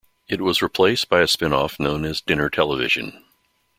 [0.27, 3.23] It was replaced by a spin-off known as Dinner Television.